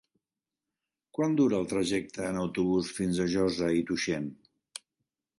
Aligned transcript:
Quant 1.17 1.35
dura 1.41 1.59
el 1.63 1.67
trajecte 1.73 2.25
en 2.29 2.39
autobús 2.43 2.89
fins 2.99 3.19
a 3.19 3.27
Josa 3.35 3.69
i 3.81 3.85
Tuixén? 3.91 4.25